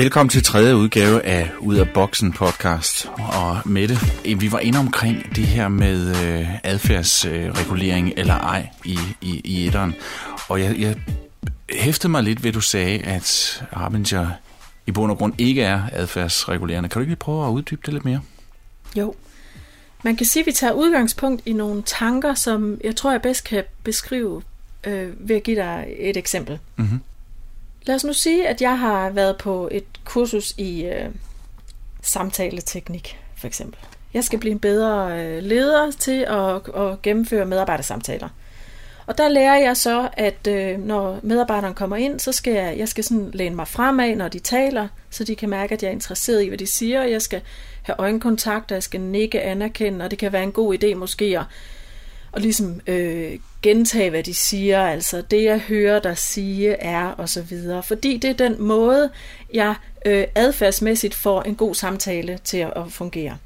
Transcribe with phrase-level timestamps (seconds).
[0.00, 3.10] Velkommen til tredje udgave af Ud af Boksen podcast.
[3.18, 8.98] Og Mette, vi var inde omkring det her med øh, adfærdsregulering øh, eller ej i,
[9.20, 9.94] i, i etteren.
[10.48, 10.96] Og jeg, jeg
[11.70, 14.28] hæftede mig lidt ved, at du sagde, at Harbinger
[14.86, 16.88] i bund og grund ikke er adfærdsregulerende.
[16.88, 18.20] Kan du ikke lige prøve at uddybe det lidt mere?
[18.96, 19.14] Jo.
[20.02, 23.44] Man kan sige, at vi tager udgangspunkt i nogle tanker, som jeg tror, jeg bedst
[23.44, 24.42] kan beskrive
[24.84, 26.58] øh, ved at give dig et eksempel.
[26.76, 27.00] Mm-hmm.
[27.82, 31.08] Lad os nu sige, at jeg har været på et kursus i øh,
[32.02, 33.78] samtaleteknik, for eksempel.
[34.14, 38.28] Jeg skal blive en bedre øh, leder til at, at gennemføre medarbejdersamtaler.
[39.06, 42.88] Og der lærer jeg så, at øh, når medarbejderen kommer ind, så skal jeg, jeg
[42.88, 45.92] skal sådan læne mig fremad, når de taler, så de kan mærke, at jeg er
[45.92, 47.02] interesseret i, hvad de siger.
[47.02, 47.40] Jeg skal
[47.82, 51.38] have øjenkontakt, og jeg skal nikke anerkende, og det kan være en god idé måske
[51.38, 51.44] at,
[52.32, 54.86] og ligesom øh, gentage, hvad de siger.
[54.86, 57.82] Altså det, jeg hører der sige er, og så videre.
[57.82, 59.10] Fordi det er den måde,
[59.54, 59.74] jeg
[60.06, 63.36] øh, adfærdsmæssigt får en god samtale til at, at fungere.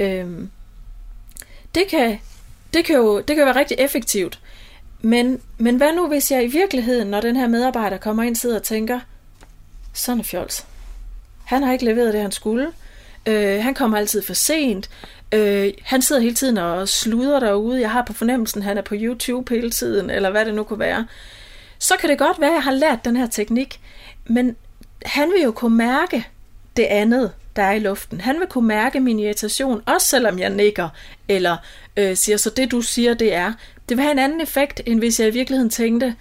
[0.00, 0.26] Øh,
[1.74, 2.18] det kan,
[2.74, 4.40] det kan jo det kan være rigtig effektivt.
[5.02, 8.56] Men, men hvad nu, hvis jeg i virkeligheden, når den her medarbejder kommer ind, sidder
[8.56, 9.00] og tænker,
[9.92, 10.66] sådan er fjols.
[11.44, 12.72] Han har ikke leveret det, han skulle.
[13.26, 14.90] Øh, han kommer altid for sent.
[15.32, 17.80] Øh, han sidder hele tiden og sluder derude.
[17.80, 20.78] Jeg har på fornemmelsen, han er på YouTube hele tiden, eller hvad det nu kunne
[20.78, 21.06] være.
[21.78, 23.80] Så kan det godt være, at jeg har lært den her teknik,
[24.26, 24.56] men
[25.06, 26.26] han vil jo kunne mærke
[26.76, 28.20] det andet, der er i luften.
[28.20, 30.88] Han vil kunne mærke min irritation, også selvom jeg nikker,
[31.28, 31.56] eller
[31.96, 33.52] øh, siger, så det du siger, det er.
[33.88, 36.14] Det vil have en anden effekt, end hvis jeg i virkeligheden tænkte,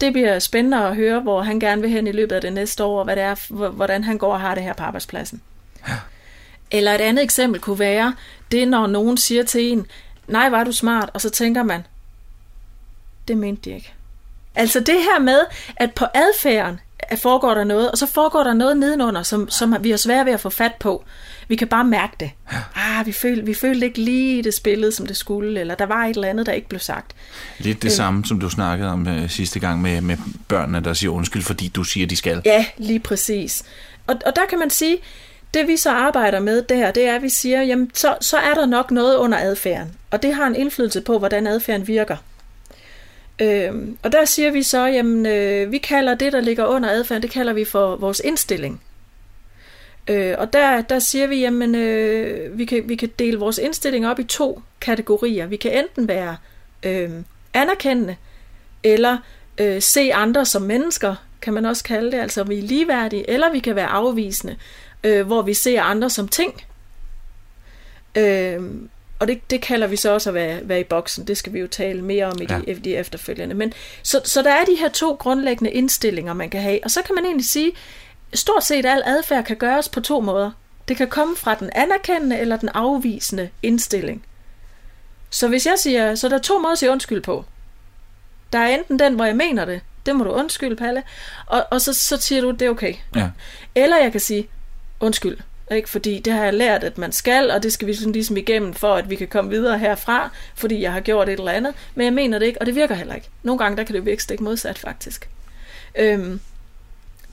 [0.00, 2.84] det bliver spændende at høre, hvor han gerne vil hen i løbet af det næste
[2.84, 5.42] år, og hvad det er, hvordan han går og har det her på arbejdspladsen.
[5.88, 5.94] Ja.
[6.70, 8.14] Eller et andet eksempel kunne være,
[8.52, 9.86] det når nogen siger til en,
[10.28, 11.86] nej, var du smart, og så tænker man,
[13.28, 13.92] det mente de ikke.
[14.54, 15.40] Altså det her med,
[15.76, 16.80] at på adfærden
[17.16, 20.32] foregår der noget, og så foregår der noget nedenunder, som, som vi har svært ved
[20.32, 21.04] at få fat på.
[21.48, 22.30] Vi kan bare mærke det.
[22.74, 26.04] Ah, vi, følte, vi følte ikke lige det spillet, som det skulle, eller der var
[26.04, 27.12] et eller andet, der ikke blev sagt.
[27.58, 30.16] Lidt det øh, samme, som du snakkede om uh, sidste gang med, med
[30.48, 32.42] børnene, der siger undskyld, fordi du siger, de skal.
[32.44, 33.62] Ja, lige præcis.
[34.06, 34.98] Og, og der kan man sige,
[35.54, 38.54] det vi så arbejder med der, det er, at vi siger, jamen så, så er
[38.54, 39.92] der nok noget under adfærden.
[40.10, 42.16] Og det har en indflydelse på, hvordan adfærden virker.
[43.38, 47.22] Øhm, og der siger vi så, jamen øh, vi kalder det, der ligger under adfærden,
[47.22, 48.80] det kalder vi for vores indstilling.
[50.08, 54.08] Øh, og der, der siger vi, jamen øh, vi, kan, vi kan dele vores indstilling
[54.08, 55.46] op i to kategorier.
[55.46, 56.36] Vi kan enten være
[56.82, 57.10] øh,
[57.54, 58.16] anerkendende,
[58.82, 59.18] eller
[59.58, 63.52] øh, se andre som mennesker, kan man også kalde det, altså vi er ligeværdige, eller
[63.52, 64.56] vi kan være afvisende
[65.04, 66.64] øh, hvor vi ser andre som ting.
[68.14, 68.62] Øh,
[69.18, 71.26] og det, det kalder vi så også at være, være i boksen.
[71.26, 72.72] Det skal vi jo tale mere om i de, ja.
[72.72, 73.54] de efterfølgende.
[73.54, 73.72] Men,
[74.02, 76.80] så, så der er de her to grundlæggende indstillinger, man kan have.
[76.84, 77.72] Og så kan man egentlig sige,
[78.34, 80.50] stort set al adfærd kan gøres på to måder.
[80.88, 84.24] Det kan komme fra den anerkendende eller den afvisende indstilling.
[85.30, 87.44] Så hvis jeg siger, så der er to måder at sige undskyld på.
[88.52, 91.02] Der er enten den, hvor jeg mener det, det må du undskylde, Palle,
[91.46, 92.94] og, og så, så siger du, det er okay.
[93.16, 93.30] Ja.
[93.74, 94.48] Eller jeg kan sige,
[95.00, 95.38] undskyld.
[95.70, 95.88] Ikke?
[95.88, 98.74] Fordi det har jeg lært, at man skal, og det skal vi sådan ligesom igennem,
[98.74, 101.74] for at vi kan komme videre herfra, fordi jeg har gjort et eller andet.
[101.94, 103.28] Men jeg mener det ikke, og det virker heller ikke.
[103.42, 105.28] Nogle gange der kan det virke stik modsat, faktisk.
[105.98, 106.40] Øhm,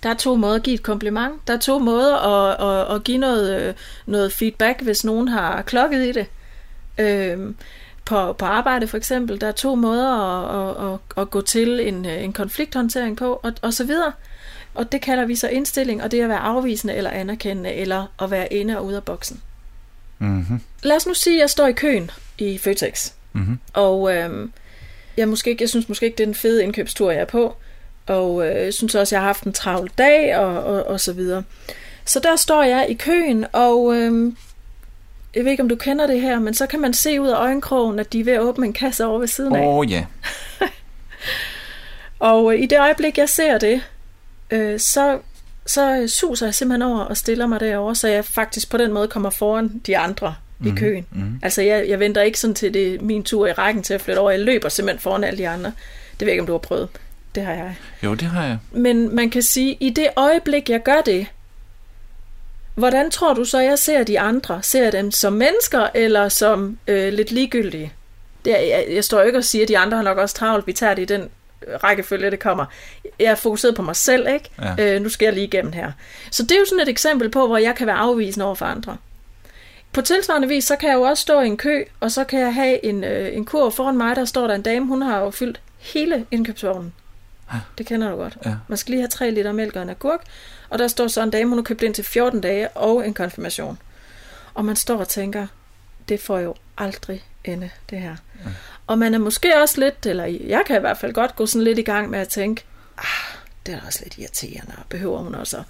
[0.03, 1.47] der er to måder at give et kompliment.
[1.47, 3.73] Der er to måder at, at, at give noget, øh,
[4.05, 6.27] noget feedback, hvis nogen har klokket i det.
[6.97, 7.55] Øhm,
[8.05, 9.41] på, på arbejde for eksempel.
[9.41, 13.53] Der er to måder at, at, at, at gå til en, en konflikthåndtering på, og,
[13.61, 14.11] og så videre.
[14.73, 18.05] Og det kalder vi så indstilling, og det er at være afvisende eller anerkendende, eller
[18.21, 19.41] at være inde og ude af boksen.
[20.19, 20.61] Mm-hmm.
[20.83, 23.11] Lad os nu sige, at jeg står i køen i Føtex.
[23.33, 23.59] Mm-hmm.
[23.73, 24.51] Og øhm,
[25.17, 27.55] jeg, måske, jeg synes måske ikke, det er den fede indkøbstur, jeg er på.
[28.07, 31.13] Og øh, jeg synes også, jeg har haft en travl dag, og, og, og så
[31.13, 31.43] videre.
[32.05, 34.37] Så der står jeg i køen, og øhm,
[35.35, 37.35] jeg ved ikke, om du kender det her, men så kan man se ud af
[37.35, 39.68] øjenkrogen, at de er ved at åbne en kasse over ved siden af.
[39.68, 40.06] Åh oh, ja.
[42.20, 43.82] og øh, i det øjeblik, jeg ser det,
[44.52, 45.20] øh, så,
[45.66, 49.08] så suser jeg simpelthen over og stiller mig derover, så jeg faktisk på den måde
[49.08, 51.05] kommer foran de andre mm, i mhm, køen.
[51.11, 51.40] Mm.
[51.41, 54.20] Altså jeg, jeg venter ikke sådan til det min tur i rækken til at flytte
[54.20, 54.31] over.
[54.31, 55.72] Jeg løber simpelthen foran alle de andre.
[56.20, 56.90] Det ved jeg ikke, om du har prøvet.
[57.35, 57.76] Det har jeg.
[58.03, 58.58] Jo, det har jeg.
[58.72, 61.28] Men man kan sige, i det øjeblik, jeg gør det,
[62.75, 64.63] hvordan tror du så, jeg ser de andre?
[64.63, 67.93] Ser jeg dem som mennesker, eller som øh, lidt ligegyldige?
[68.45, 70.67] Det, jeg, jeg står ikke og siger, at de andre har nok også travlt.
[70.67, 71.29] Vi tager det i den
[71.83, 72.66] rækkefølge, det kommer.
[73.19, 74.49] Jeg er fokuseret på mig selv, ikke?
[74.61, 74.95] Ja.
[74.95, 75.91] Øh, nu skal jeg lige igennem her.
[76.31, 78.66] Så det er jo sådan et eksempel på, hvor jeg kan være afvisende over for
[78.66, 78.97] andre.
[79.91, 82.39] På tilsvarende vis, så kan jeg jo også stå i en kø, og så kan
[82.39, 85.19] jeg have en, øh, en kur foran mig, der står der en dame, hun har
[85.19, 86.93] jo fyldt hele indkøbsvognen.
[87.78, 88.37] Det kender du godt.
[88.45, 88.55] Ja.
[88.67, 90.21] Man skal lige have 3 liter mælk og en agurk,
[90.70, 93.14] og der står så en dame, hun har købt ind til 14 dage og en
[93.14, 93.78] konfirmation.
[94.53, 95.47] Og man står og tænker,
[96.09, 98.16] det får jo aldrig ende, det her.
[98.46, 98.50] Ja.
[98.88, 101.64] Og man er måske også lidt, eller jeg kan i hvert fald godt gå sådan
[101.64, 102.64] lidt i gang med at tænke,
[102.97, 105.64] ah, det er også lidt irriterende, og behøver hun også at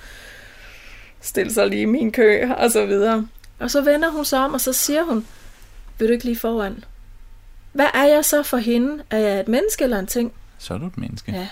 [1.22, 3.28] stille sig lige i min kø, og så videre.
[3.60, 5.28] Og så vender hun sig om, og så siger hun,
[5.98, 6.84] vil du ikke lige foran?
[7.72, 9.04] Hvad er jeg så for hende?
[9.10, 10.34] Er jeg et menneske eller en ting?
[10.58, 11.32] Så er du et menneske.
[11.32, 11.48] Ja.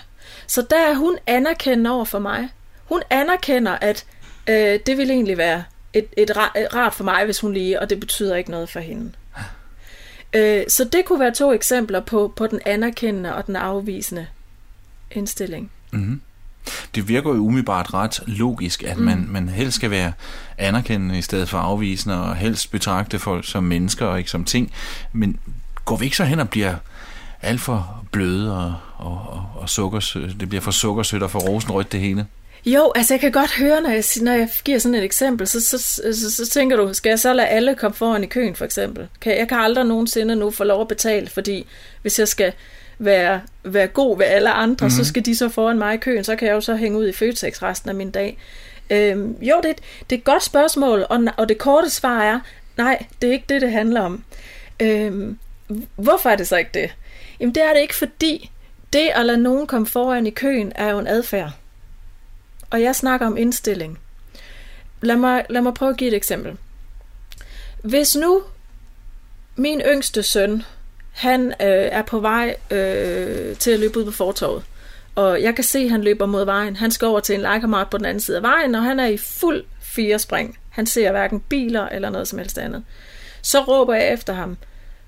[0.46, 2.48] Så der er hun anerkendende over for mig.
[2.94, 4.06] Hun anerkender, at
[4.48, 7.90] øh, det vil egentlig være et, et, et rart for mig, hvis hun lige, og
[7.90, 9.12] det betyder ikke noget for hende.
[10.32, 14.26] Øh, så det kunne være to eksempler på, på den anerkendende og den afvisende
[15.10, 15.70] indstilling.
[15.92, 16.20] Mm-hmm.
[16.94, 19.04] Det virker jo umiddelbart ret logisk, at mm.
[19.04, 20.12] man, man helst skal være
[20.58, 24.72] anerkendende i stedet for afvisende, og helst betragte folk som mennesker og ikke som ting.
[25.12, 25.38] Men
[25.84, 26.74] går vi ikke så hen og bliver
[27.42, 30.40] alt for bløde og, og, og, og sukkersødt?
[30.40, 32.26] Det bliver for sukkersødt og for rosenrødt det hele.
[32.66, 35.60] Jo, altså jeg kan godt høre, når jeg, når jeg giver sådan et eksempel, så,
[35.60, 38.64] så, så, så, tænker du, skal jeg så lade alle komme foran i køen for
[38.64, 39.08] eksempel?
[39.20, 41.66] Kan, jeg kan aldrig nogensinde nu få lov at betale, fordi
[42.02, 42.52] hvis jeg skal
[42.98, 45.04] være, være god ved alle andre, mm-hmm.
[45.04, 47.08] så skal de så foran mig i køen, så kan jeg jo så hænge ud
[47.08, 48.38] i Føtex resten af min dag.
[48.90, 49.76] Øhm, jo, det,
[50.10, 52.40] det er et godt spørgsmål, og, og det korte svar er,
[52.76, 54.24] nej, det er ikke det, det handler om.
[54.80, 55.38] Øhm,
[55.96, 56.94] hvorfor er det så ikke det?
[57.40, 58.50] Jamen det er det ikke, fordi
[58.92, 61.50] det at lade nogen komme foran i køen er jo en adfærd.
[62.74, 63.98] Og jeg snakker om indstilling.
[65.02, 66.56] Lad mig, lad mig prøve at give et eksempel.
[67.82, 68.42] Hvis nu
[69.56, 70.62] min yngste søn,
[71.12, 74.64] han øh, er på vej øh, til at løbe ud på fortorvet,
[75.14, 76.76] og jeg kan se, at han løber mod vejen.
[76.76, 79.06] Han skal over til en legekammerat på den anden side af vejen, og han er
[79.06, 80.58] i fuld fire spring.
[80.70, 82.84] Han ser hverken biler eller noget som helst andet.
[83.42, 84.56] Så råber jeg efter ham,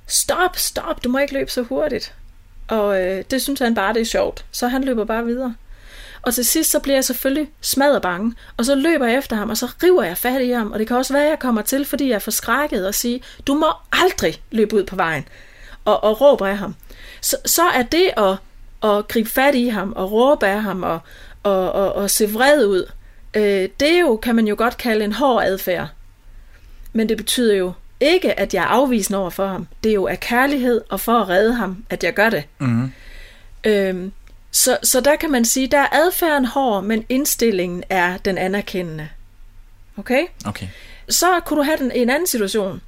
[0.06, 2.14] stop, stop, du må ikke løbe så hurtigt.
[2.68, 4.44] Og øh, det synes han bare, det er sjovt.
[4.50, 5.54] Så han løber bare videre.
[6.26, 9.50] Og til sidst så bliver jeg selvfølgelig smadret bange, og så løber jeg efter ham,
[9.50, 11.62] og så river jeg fat i ham, og det kan også være, at jeg kommer
[11.62, 15.28] til, fordi jeg er forskrækket og sige, du må aldrig løbe ud på vejen,
[15.84, 16.74] og, og råber af ham.
[17.20, 18.36] Så, så er det at,
[18.90, 20.98] at gribe fat i ham, og råbe af ham, og,
[21.42, 22.90] og, og, og se vred ud,
[23.34, 25.88] øh, det er jo, kan man jo godt kalde en hård adfærd.
[26.92, 29.66] Men det betyder jo ikke, at jeg er afvisende over for ham.
[29.84, 32.44] Det er jo af kærlighed og for at redde ham, at jeg gør det.
[32.58, 32.92] Mm-hmm.
[33.64, 34.12] Øhm,
[34.56, 39.08] så, så der kan man sige, der er adfærden hård, men indstillingen er den anerkendende.
[39.96, 40.22] Okay?
[40.46, 40.66] Okay.
[41.08, 42.80] Så kunne du have den, en anden situation.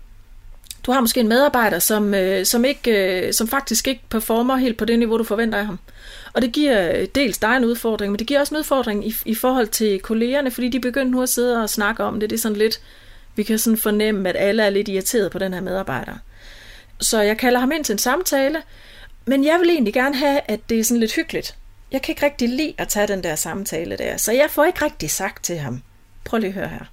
[0.87, 4.77] Du har måske en medarbejder, som, øh, som, ikke, øh, som faktisk ikke performer helt
[4.77, 5.79] på det niveau, du forventer af ham.
[6.33, 9.15] Og det giver øh, dels dig en udfordring, men det giver også en udfordring i,
[9.25, 12.31] i forhold til kollegerne, fordi de begynder nu at sidde og snakke om det.
[12.31, 12.81] Det er sådan lidt,
[13.37, 16.15] vi kan sådan fornemme, at alle er lidt irriteret på den her medarbejder.
[17.01, 18.63] Så jeg kalder ham ind til en samtale,
[19.29, 21.57] men jeg vil egentlig gerne have, at det er sådan lidt hyggeligt.
[21.93, 24.85] Jeg kan ikke rigtig lide at tage den der samtale der, så jeg får ikke
[24.85, 25.83] rigtig sagt til ham,
[26.25, 26.85] prøv lige at høre her.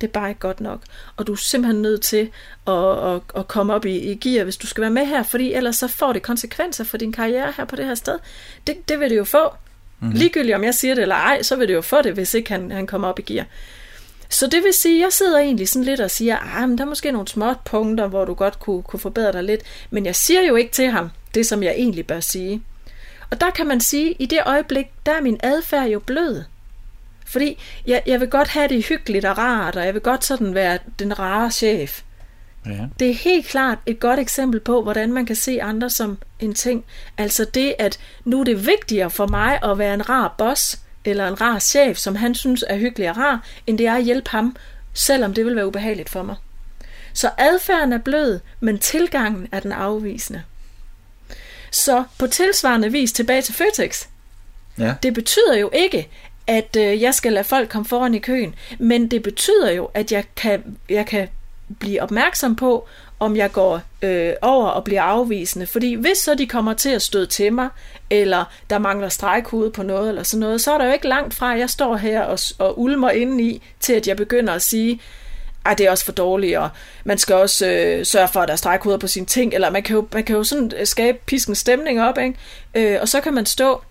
[0.00, 0.80] Det er bare ikke godt nok.
[1.16, 2.30] Og du er simpelthen nødt til
[2.66, 5.52] at, at, at komme op i, i gear, hvis du skal være med her, fordi
[5.52, 8.18] ellers så får det konsekvenser for din karriere her på det her sted.
[8.66, 9.54] Det, det vil det jo få.
[10.00, 10.16] Mm-hmm.
[10.16, 12.50] Ligegyldigt om jeg siger det eller ej, så vil det jo få det, hvis ikke
[12.50, 13.46] han, han kommer op i gear.
[14.28, 16.84] Så det vil sige, at jeg sidder egentlig sådan lidt og siger, at ah, der
[16.84, 19.62] er måske nogle små punkter, hvor du godt kunne, kunne forbedre dig lidt.
[19.90, 22.62] Men jeg siger jo ikke til ham det, som jeg egentlig bør sige.
[23.30, 26.42] Og der kan man sige, at i det øjeblik, der er min adfærd jo blød.
[27.26, 30.54] Fordi jeg, jeg vil godt have det hyggeligt og rart, og jeg vil godt sådan
[30.54, 32.02] være den rare chef.
[32.66, 32.86] Ja.
[32.98, 36.54] Det er helt klart et godt eksempel på, hvordan man kan se andre som en
[36.54, 36.84] ting.
[37.18, 41.28] Altså det, at nu er det vigtigere for mig at være en rar boss, eller
[41.28, 44.30] en rar chef, som han synes er hyggelig og rar, end det er at hjælpe
[44.30, 44.56] ham,
[44.94, 46.36] selvom det vil være ubehageligt for mig.
[47.12, 50.42] Så adfærden er blød, men tilgangen er den afvisende.
[51.70, 54.06] Så på tilsvarende vis tilbage til Føtex.
[54.78, 54.94] Ja.
[55.02, 56.08] Det betyder jo ikke,
[56.46, 60.12] at øh, jeg skal lade folk komme foran i køen, men det betyder jo, at
[60.12, 61.28] jeg kan, jeg kan
[61.78, 62.88] blive opmærksom på,
[63.20, 65.66] om jeg går øh, over og bliver afvisende.
[65.66, 67.68] Fordi hvis så de kommer til at støde til mig,
[68.10, 71.34] eller der mangler stregkode på noget eller sådan noget, så er der jo ikke langt
[71.34, 75.00] fra, at jeg står her og, og ulmer indeni, til at jeg begynder at sige,
[75.70, 76.68] at det er også for dårligt, og
[77.04, 79.82] man skal også øh, sørge for, at der er stregkoder på sine ting, eller man
[79.82, 82.34] kan jo, man kan jo sådan øh, skabe pisken stemning op, ikke?
[82.74, 83.82] Øh, og så kan man stå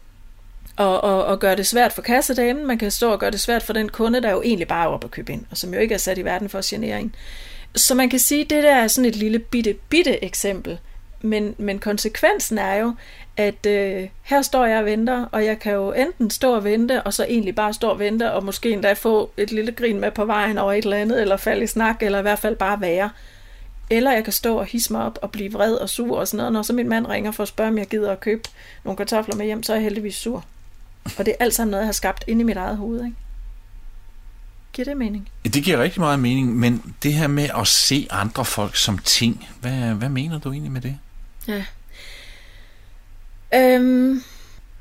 [0.77, 3.63] og, og, og gøre det svært for kassedamen, man kan stå og gøre det svært
[3.63, 5.79] for den kunde, der jo egentlig bare er oppe at købe ind, og som jo
[5.79, 7.15] ikke er sat i verden for at genere en.
[7.75, 10.79] Så man kan sige, at det der er sådan et lille bitte, bitte eksempel,
[11.21, 12.93] men, men konsekvensen er jo,
[13.37, 17.03] at øh, her står jeg og venter, og jeg kan jo enten stå og vente,
[17.03, 20.11] og så egentlig bare stå og vente, og måske endda få et lille grin med
[20.11, 22.81] på vejen over et eller andet, eller falde i snak, eller i hvert fald bare
[22.81, 23.09] være.
[23.89, 26.37] Eller jeg kan stå og hisse mig op og blive vred og sur og sådan
[26.37, 26.53] noget.
[26.53, 28.49] Når så min mand ringer for at spørge, om jeg gider at købe
[28.83, 30.45] nogle kartofler med hjem, så er jeg heldigvis sur.
[31.17, 33.05] Og det er alt sammen noget, jeg har skabt inde i mit eget hoved.
[33.05, 33.15] Ikke?
[34.73, 35.29] Giver det mening?
[35.43, 39.47] Det giver rigtig meget mening, men det her med at se andre folk som ting,
[39.61, 40.97] hvad, hvad mener du egentlig med det?
[41.47, 41.63] Ja.
[43.53, 44.23] Øhm,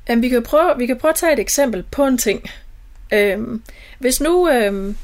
[0.09, 2.49] jamen, vi, kan prøve, vi kan prøve at tage et eksempel på en ting.
[3.13, 3.63] Øhm,
[3.99, 4.49] hvis nu...
[4.49, 4.97] Øhm,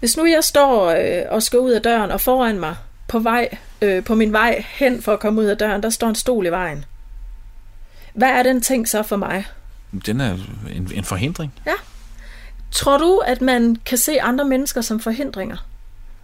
[0.00, 2.76] hvis nu jeg står øh, og skal ud af døren, og foran mig
[3.08, 3.48] på vej
[3.82, 6.46] øh, på min vej hen for at komme ud af døren, der står en stol
[6.46, 6.84] i vejen.
[8.14, 9.44] Hvad er den ting så for mig?
[10.06, 10.38] Den er
[10.74, 11.52] en, en forhindring.
[11.66, 11.74] Ja.
[12.70, 15.56] Tror du, at man kan se andre mennesker som forhindringer?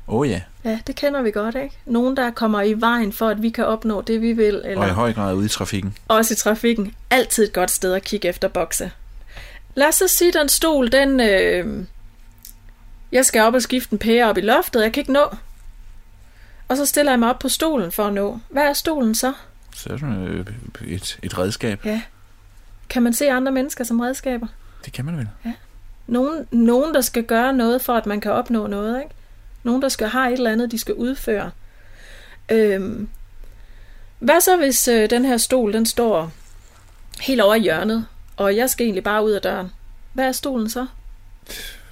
[0.08, 0.40] Åh oh, ja.
[0.68, 1.78] Ja, det kender vi godt, ikke?
[1.86, 4.62] Nogen, der kommer i vejen for, at vi kan opnå det, vi vil.
[4.64, 4.82] Eller...
[4.82, 5.96] Og i høj grad ude i trafikken.
[6.08, 6.94] Også i trafikken.
[7.10, 8.90] Altid et godt sted at kigge efter bokse.
[9.74, 11.20] Lad os så sige, den stol, den...
[11.20, 11.84] Øh...
[13.12, 15.24] Jeg skal op og skifte en pære op i loftet, jeg kan ikke nå.
[16.68, 18.38] Og så stiller jeg mig op på stolen for at nå.
[18.48, 19.32] Hvad er stolen så?
[19.74, 20.48] Så er det
[20.80, 21.84] øh, et, et redskab.
[21.84, 22.02] Ja.
[22.88, 24.46] Kan man se andre mennesker som redskaber?
[24.84, 25.28] Det kan man vel.
[25.44, 25.52] Ja.
[26.06, 28.98] Nogen, nogen, der skal gøre noget for, at man kan opnå noget.
[29.02, 29.14] Ikke?
[29.62, 31.50] Nogen, der skal have et eller andet, de skal udføre.
[32.48, 33.08] Øhm.
[34.18, 36.32] Hvad så, hvis øh, den her stol, den står
[37.20, 39.70] helt over i hjørnet, og jeg skal egentlig bare ud af døren?
[40.12, 40.86] Hvad er stolen så?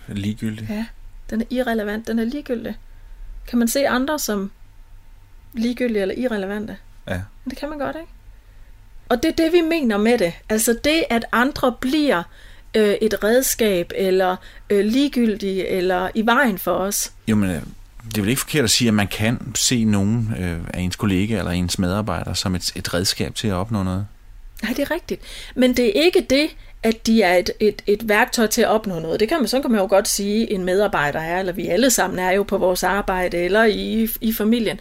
[0.08, 0.66] Ligegyldig.
[0.70, 0.86] Ja,
[1.30, 2.76] den er irrelevant, den er ligegyldig.
[3.48, 4.50] Kan man se andre som
[5.52, 6.76] ligegyldige eller irrelevante?
[7.08, 7.20] Ja.
[7.44, 8.08] Det kan man godt, ikke?
[9.08, 10.32] Og det er det, vi mener med det.
[10.48, 12.22] Altså det, at andre bliver
[12.76, 14.36] øh, et redskab, eller
[14.70, 17.12] øh, ligegyldige, eller i vejen for os.
[17.28, 17.60] Jo, men øh,
[18.04, 20.96] det er vel ikke forkert at sige, at man kan se nogen øh, af ens
[20.96, 24.06] kollega eller ens medarbejder som et, et redskab til at opnå noget?
[24.62, 25.22] Nej, det er rigtigt.
[25.54, 26.48] Men det er ikke det,
[26.86, 29.20] at de er et, et, et værktøj til at opnå noget.
[29.20, 31.90] Det kan man, så kan man jo godt sige, en medarbejder er, eller vi alle
[31.90, 34.80] sammen er jo på vores arbejde, eller i, i familien.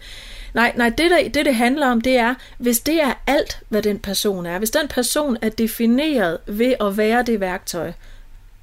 [0.54, 3.82] Nej, nej det, der, det det handler om, det er, hvis det er alt, hvad
[3.82, 7.92] den person er, hvis den person er defineret ved at være det værktøj,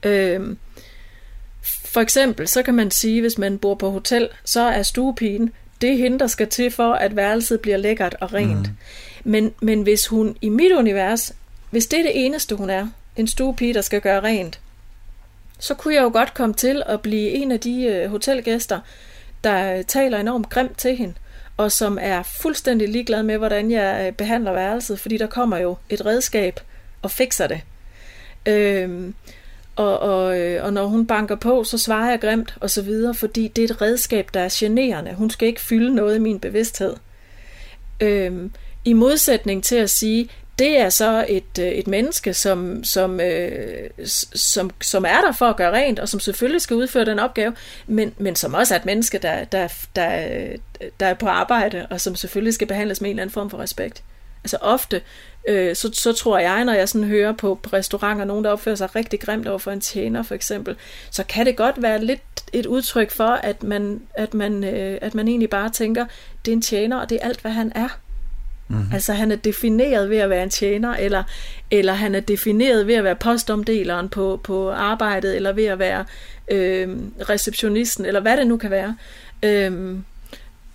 [0.03, 0.55] øh,
[1.85, 5.97] for eksempel, så kan man sige, hvis man bor på hotel, så er stuepigen det
[5.97, 8.67] hende, der skal til for, at værelset bliver lækkert og rent.
[8.67, 8.75] Mm.
[9.23, 11.33] Men, men hvis hun i mit univers,
[11.69, 14.59] hvis det er det eneste, hun er, en stuepige, der skal gøre rent,
[15.59, 18.79] så kunne jeg jo godt komme til at blive en af de øh, hotelgæster,
[19.43, 21.13] der øh, taler enormt grimt til hende,
[21.57, 25.77] og som er fuldstændig ligeglad med, hvordan jeg øh, behandler værelset, fordi der kommer jo
[25.89, 26.59] et redskab
[27.01, 27.61] og fikser det.
[28.45, 29.15] Øhm,
[29.75, 33.13] og, og, øh, og når hun banker på, så svarer jeg grimt og så videre,
[33.13, 35.13] fordi det er et redskab, der er generende.
[35.13, 36.95] Hun skal ikke fylde noget i min bevidsthed.
[37.99, 38.51] Øhm,
[38.85, 40.29] I modsætning til at sige,
[40.59, 43.89] det er så et, øh, et menneske, som, som, øh,
[44.35, 47.53] som, som er der for at gøre rent, og som selvfølgelig skal udføre den opgave,
[47.87, 50.37] men, men som også er et menneske, der, der, der,
[50.99, 53.57] der er på arbejde, og som selvfølgelig skal behandles med en eller anden form for
[53.57, 54.03] respekt.
[54.43, 55.01] Altså ofte,
[55.47, 58.75] øh, så, så tror jeg, når jeg sådan hører på, på restauranter, nogen der opfører
[58.75, 60.75] sig rigtig grimt over for en tjener for eksempel,
[61.11, 62.21] så kan det godt være lidt
[62.53, 66.05] et udtryk for, at man, at man, øh, at man egentlig bare tænker,
[66.45, 67.99] det er en tjener, og det er alt, hvad han er.
[68.73, 68.93] Mm-hmm.
[68.93, 71.23] Altså han er defineret ved at være en tjener, eller,
[71.71, 76.05] eller han er defineret ved at være postomdeleren på, på arbejdet, eller ved at være
[76.51, 76.97] øh,
[77.29, 78.95] receptionisten, eller hvad det nu kan være.
[79.43, 79.97] Øh,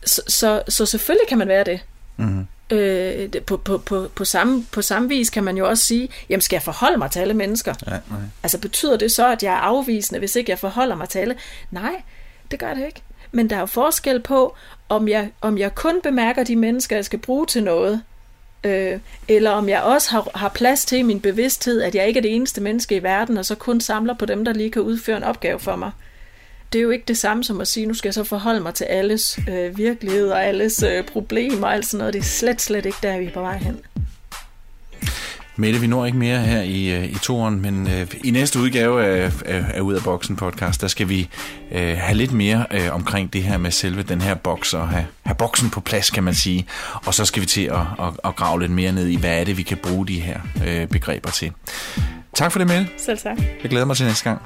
[0.04, 1.80] så, så, så selvfølgelig kan man være det.
[2.16, 2.46] Mm-hmm.
[2.70, 6.40] Øh, på, på, på, på, samme, på samme vis kan man jo også sige, jamen
[6.40, 7.74] skal jeg forholde mig til alle mennesker?
[7.86, 8.20] Ja, nej.
[8.42, 11.36] Altså betyder det så, at jeg er afvisende, hvis ikke jeg forholder mig til alle?
[11.70, 12.02] Nej,
[12.50, 13.02] det gør det ikke.
[13.32, 14.56] Men der er jo forskel på,
[14.88, 18.02] om jeg, om jeg kun bemærker de mennesker, jeg skal bruge til noget,
[18.64, 22.18] øh, eller om jeg også har, har plads til i min bevidsthed, at jeg ikke
[22.18, 24.82] er det eneste menneske i verden, og så kun samler på dem, der lige kan
[24.82, 25.90] udføre en opgave for mig.
[26.72, 28.74] Det er jo ikke det samme som at sige, nu skal jeg så forholde mig
[28.74, 32.14] til alles øh, virkelighed og alles øh, problemer og alt sådan noget.
[32.14, 33.80] Det er slet, slet ikke der, vi er på vej hen.
[35.60, 39.04] Mette, vi når ikke mere her i, øh, i toren, men øh, i næste udgave
[39.04, 41.28] af, af, af Ud af Boksen podcast, der skal vi
[41.72, 45.06] øh, have lidt mere øh, omkring det her med selve den her boks, og have,
[45.22, 46.66] have boksen på plads, kan man sige.
[47.06, 49.44] Og så skal vi til at, at, at grave lidt mere ned i, hvad er
[49.44, 51.52] det, vi kan bruge de her øh, begreber til.
[52.34, 52.88] Tak for det, Mette.
[52.98, 53.38] Selv tak.
[53.62, 54.42] Jeg glæder mig til næste gang.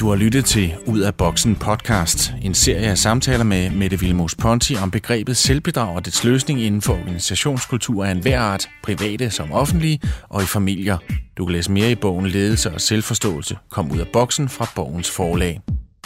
[0.00, 4.34] Du har lyttet til Ud af Boksen podcast, en serie af samtaler med Mette Vilmos
[4.34, 9.52] Ponti om begrebet selvbedrag og dets løsning inden for organisationskultur af enhver art, private som
[9.52, 10.98] offentlige og i familier.
[11.36, 13.58] Du kan læse mere i bogen Ledelse og Selvforståelse.
[13.70, 15.60] Kom ud af boksen fra Borgens Forlag.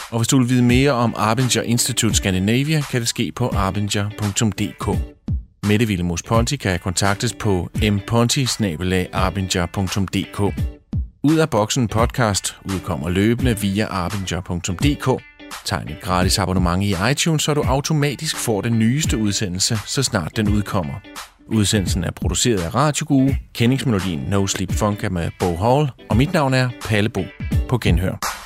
[0.09, 4.99] Og hvis du vil vide mere om Arbinger Institute Scandinavia, kan det ske på arbinger.dk.
[5.67, 8.45] Mette Vilmos Ponti kan kontaktes på mponti
[11.23, 15.23] ud af Boksen podcast udkommer løbende via arbinger.dk.
[15.65, 20.37] Tegn et gratis abonnement i iTunes, så du automatisk får den nyeste udsendelse, så snart
[20.37, 20.93] den udkommer.
[21.47, 26.33] Udsendelsen er produceret af Radio kendingsmelodien No Sleep Funk er med Bo Hall, og mit
[26.33, 27.23] navn er Palle Bo
[27.69, 28.40] på Genhør.